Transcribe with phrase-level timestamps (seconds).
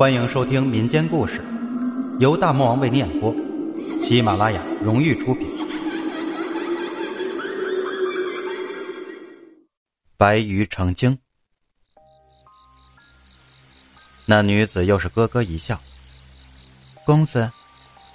[0.00, 1.44] 欢迎收听民间故事，
[2.20, 3.36] 由大魔王为你演播，
[4.00, 5.46] 喜马拉雅荣誉出品。
[10.16, 11.18] 白鱼成精，
[14.24, 15.78] 那女子又是咯咯一笑。
[17.04, 17.52] 公子，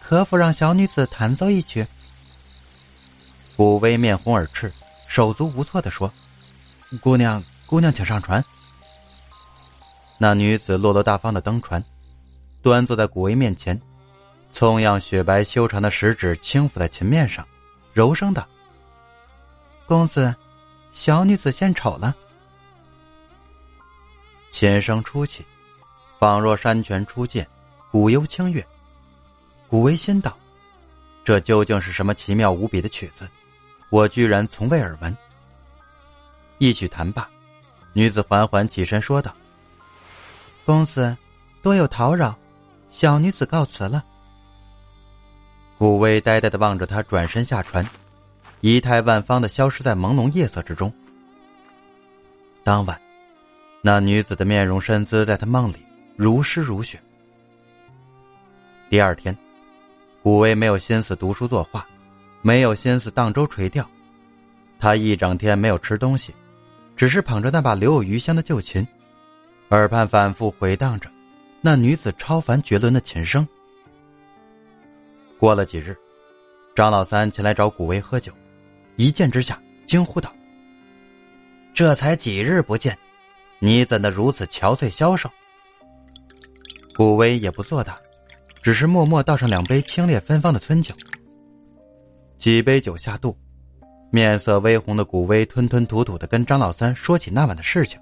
[0.02, 1.86] 可否让小女子弹奏一曲？
[3.56, 4.74] 古威面红耳赤，
[5.08, 6.12] 手足无措的说
[7.00, 8.44] ：“姑娘，姑娘，请上船。”
[10.18, 11.84] 那女子落落大方的登船，
[12.62, 13.80] 端坐在古威面前，
[14.54, 17.46] 葱样雪白修长的食指轻抚在琴面上，
[17.94, 18.48] 柔声道
[19.86, 20.34] ：“公子，
[20.94, 22.16] 小女子献丑了。”
[24.50, 25.46] 琴声初起，
[26.18, 27.46] 仿若山泉初见，
[27.92, 28.66] 古幽清越。
[29.68, 30.38] 古威心道
[31.26, 33.28] ：“这究竟是什么奇妙无比的曲子？
[33.90, 35.16] 我居然从未耳闻。”
[36.58, 37.30] 一曲弹罢，
[37.92, 39.36] 女子缓缓起身说道。
[40.66, 41.16] 公子，
[41.62, 42.36] 多有叨扰，
[42.90, 44.04] 小女子告辞了。
[45.78, 47.88] 古威呆呆的望着他，转身下船，
[48.62, 50.92] 仪态万方的消失在朦胧夜色之中。
[52.64, 53.00] 当晚，
[53.84, 57.00] 那女子的面容身姿在他梦里如诗如雪。
[58.90, 59.38] 第二天，
[60.24, 61.86] 古威没有心思读书作画，
[62.42, 63.88] 没有心思荡舟垂钓，
[64.80, 66.34] 他一整天没有吃东西，
[66.96, 68.84] 只是捧着那把留有余香的旧琴。
[69.76, 71.10] 耳畔反复回荡着
[71.60, 73.46] 那女子超凡绝伦的琴声。
[75.38, 75.94] 过了几日，
[76.74, 78.32] 张老三前来找古威喝酒，
[78.96, 80.34] 一见之下惊呼道
[81.76, 82.98] ：“这才几日不见，
[83.60, 85.30] 你怎的如此憔悴消瘦？”
[86.96, 87.98] 古威也不作答，
[88.64, 90.96] 只是默默倒上两杯清冽芬芳的村酒。
[92.38, 93.38] 几杯酒下肚，
[94.10, 98.00] 面色微红的古威吞吞吐吐的跟张老三说起那晚的事情。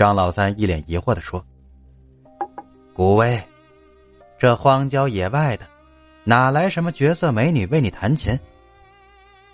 [0.00, 1.44] 张老三一脸疑惑的说
[2.96, 3.38] ：“古威，
[4.38, 5.66] 这荒郊野外的，
[6.24, 8.34] 哪来什么绝色美女为你弹琴？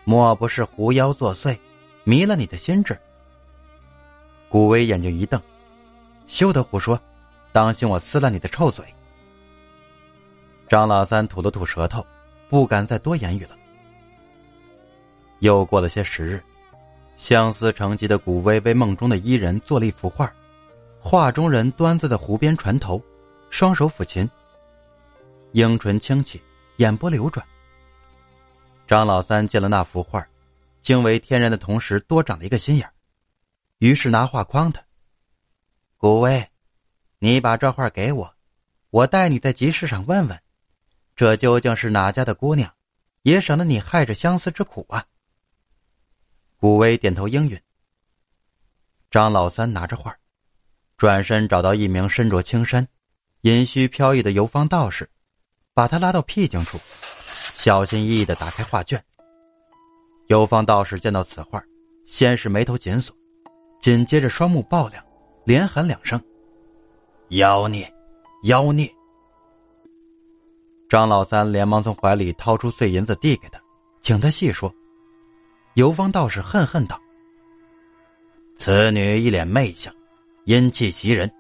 [0.05, 1.59] 莫不是狐妖作祟，
[2.05, 2.97] 迷了你的心智？”
[4.49, 5.43] 古威眼睛一瞪
[6.29, 6.97] ：“休得胡说，
[7.51, 8.85] 当心我撕烂你的臭嘴！”
[10.71, 12.07] 张老三吐了吐舌头，
[12.49, 13.57] 不敢再多言语了。
[15.41, 16.41] 又过了些时日。
[17.17, 20.31] 相思成疾的古威为梦中的伊人做了一幅画，
[21.01, 23.03] 画中人端坐在湖边船头，
[23.49, 24.29] 双手抚琴，
[25.53, 26.41] 樱唇轻启，
[26.77, 27.45] 眼波流转。
[28.87, 30.25] 张老三见了那幅画，
[30.83, 32.89] 惊为天人的同时，多长了一个心眼
[33.79, 34.83] 于是拿画框他
[35.97, 36.47] ：“古威，
[37.19, 38.33] 你把这画给我，
[38.91, 40.39] 我带你在集市上问问，
[41.17, 42.71] 这究竟是哪家的姑娘，
[43.23, 45.03] 也省得你害着相思之苦啊。”
[46.59, 47.61] 古威点头应允。
[49.11, 50.17] 张老三拿着画，
[50.97, 52.87] 转身找到一名身着青衫、
[53.43, 55.09] 银须飘逸的游方道士，
[55.75, 56.79] 把他拉到僻静处，
[57.55, 59.03] 小心翼翼的打开画卷。
[60.29, 61.63] 游方道士见到此画，
[62.07, 63.15] 先是眉头紧锁，
[63.81, 65.05] 紧接着双目爆亮，
[65.45, 66.21] 连喊两声
[67.31, 67.93] ：“妖孽，
[68.45, 68.91] 妖孽！”
[70.89, 73.61] 张老三连忙从怀里掏出碎银子递给他，
[74.01, 74.73] 请他细说。
[75.77, 76.99] 游方道士恨恨道
[78.57, 79.95] ：“此女一脸媚相，
[80.45, 81.31] 阴气袭人，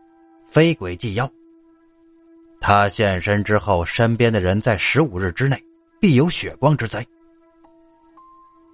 [0.46, 1.26] 非鬼即妖。
[2.60, 5.58] 她现身之后，身边的人在十五日之内
[5.98, 7.02] 必有血光之灾。”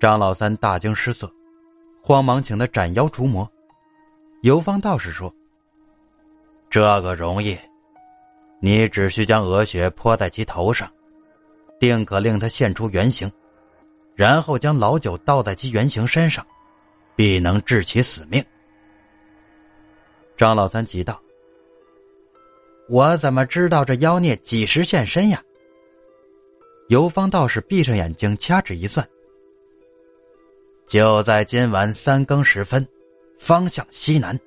[0.00, 1.32] 张老三大惊失色，
[2.02, 3.48] 慌忙请他斩妖除魔。
[4.40, 5.32] 游方道士说
[6.68, 7.56] ：“这个容易，
[8.58, 10.92] 你只需将鹅血泼在其头上，
[11.78, 13.30] 定可令他现出原形。”
[14.22, 16.46] 然后将老酒倒在其原型身上，
[17.16, 18.40] 必能治其死命。
[20.36, 21.20] 张老三急道
[22.88, 25.42] ：“我怎么知道这妖孽几时现身呀？”
[26.86, 29.04] 游方道士闭上眼睛，掐指一算，
[30.86, 32.86] 就在今晚三更时分，
[33.40, 34.38] 方向西南。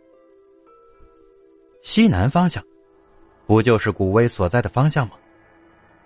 [1.82, 2.64] 西南方向，
[3.46, 5.16] 不就是古威所在的方向吗？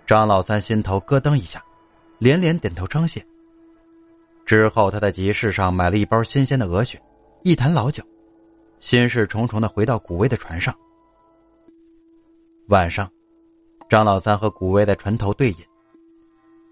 [0.08, 1.64] 张老三心头咯噔一下，
[2.18, 3.24] 连连点头称谢。
[4.50, 7.00] 之后，他在集市上买了一包新鲜的鹅血，
[7.44, 8.02] 一坛老酒，
[8.80, 10.76] 心事重重的回到古威的船上。
[12.66, 13.08] 晚上，
[13.88, 15.58] 张老三和古威在船头对饮。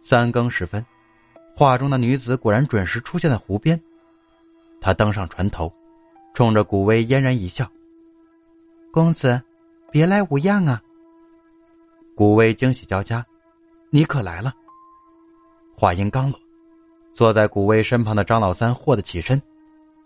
[0.02, 0.84] 三更时分，
[1.54, 3.80] 画中的女子果然准时出现在湖边。
[4.80, 5.72] 他登上船头，
[6.34, 7.64] 冲着古威嫣然一笑
[8.90, 9.40] ：“公子，
[9.92, 10.82] 别来无恙啊！”
[12.16, 13.24] 古威惊喜交加
[13.88, 14.52] ：“你可来了？”
[15.78, 16.40] 话音刚落。
[17.18, 19.42] 坐在古威身旁的张老三霍得起身，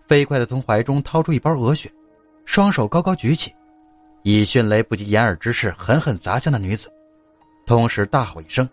[0.09, 1.93] 飞快的从怀中掏出一包鹅血，
[2.47, 3.53] 双手高高举起，
[4.23, 6.91] 以迅雷不及掩耳之势狠狠砸向那女子，
[7.67, 8.67] 同时大吼一声：“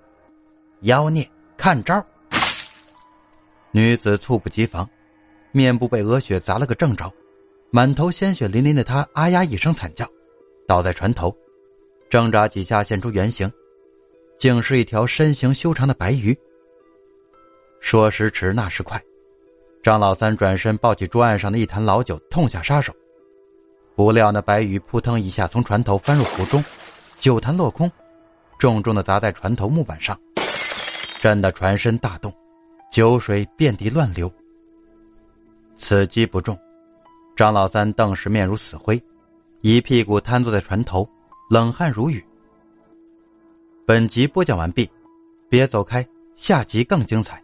[0.88, 2.02] 妖孽，看招！”
[3.72, 4.90] 女子猝不及防，
[5.52, 7.12] 面部被鹅血砸了个正着，
[7.72, 10.10] 满头鲜血淋淋的她啊呀一声惨叫，
[10.66, 11.36] 倒在船头，
[12.10, 13.52] 挣扎几下现出原形，
[14.38, 16.34] 竟是一条身形修长的白鱼。
[17.80, 19.02] 说时迟，那时快，
[19.82, 22.94] 张老三转身抱起桌案上的一坛老酒，痛下杀手。
[23.96, 26.64] 不料那白鱼扑腾一下从船头翻入湖中，
[27.20, 27.92] 酒坛落空，
[28.58, 30.18] 重重的砸在船头木板上，
[31.22, 32.34] 震得船身大动，
[32.92, 34.32] 酒水遍地乱流。
[35.78, 36.58] 此击不中，
[37.36, 39.02] 张老三顿时面如死灰，
[39.62, 41.10] 一屁股瘫坐在船头，
[41.50, 42.24] 冷汗如雨。
[43.86, 44.90] 本集播讲完毕，
[45.50, 46.06] 别走开，
[46.36, 47.42] 下集更精彩。